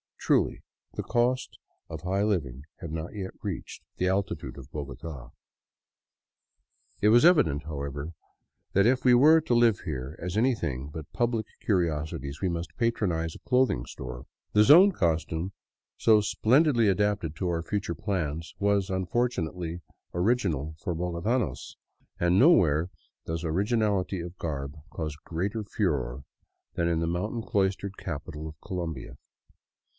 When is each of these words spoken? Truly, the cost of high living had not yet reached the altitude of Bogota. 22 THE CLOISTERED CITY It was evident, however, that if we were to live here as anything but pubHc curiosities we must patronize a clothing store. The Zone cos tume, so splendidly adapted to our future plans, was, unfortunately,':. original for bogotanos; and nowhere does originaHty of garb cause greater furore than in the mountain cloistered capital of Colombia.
Truly, 0.17 0.61
the 0.93 1.03
cost 1.03 1.57
of 1.89 2.01
high 2.01 2.23
living 2.23 2.63
had 2.79 2.91
not 2.91 3.13
yet 3.13 3.31
reached 3.43 3.83
the 3.97 4.07
altitude 4.07 4.57
of 4.57 4.71
Bogota. 4.71 5.27
22 5.27 5.27
THE 5.27 5.27
CLOISTERED 5.27 5.31
CITY 6.95 7.07
It 7.07 7.09
was 7.09 7.25
evident, 7.25 7.63
however, 7.63 8.11
that 8.73 8.85
if 8.87 9.03
we 9.03 9.13
were 9.13 9.41
to 9.41 9.53
live 9.53 9.81
here 9.81 10.17
as 10.19 10.37
anything 10.37 10.89
but 10.89 11.11
pubHc 11.11 11.43
curiosities 11.61 12.39
we 12.41 12.49
must 12.49 12.75
patronize 12.77 13.35
a 13.35 13.39
clothing 13.39 13.85
store. 13.85 14.25
The 14.53 14.63
Zone 14.63 14.91
cos 14.91 15.25
tume, 15.25 15.51
so 15.97 16.21
splendidly 16.21 16.87
adapted 16.87 17.35
to 17.35 17.49
our 17.49 17.61
future 17.61 17.95
plans, 17.95 18.55
was, 18.57 18.89
unfortunately,':. 18.89 19.81
original 20.15 20.75
for 20.79 20.95
bogotanos; 20.95 21.75
and 22.19 22.39
nowhere 22.39 22.89
does 23.25 23.43
originaHty 23.43 24.25
of 24.25 24.37
garb 24.37 24.75
cause 24.91 25.15
greater 25.25 25.63
furore 25.63 26.23
than 26.73 26.87
in 26.87 27.01
the 27.01 27.07
mountain 27.07 27.43
cloistered 27.43 27.97
capital 27.97 28.47
of 28.47 28.55
Colombia. 28.65 29.17